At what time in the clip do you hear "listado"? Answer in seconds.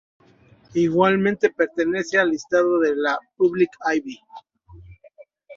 2.31-2.79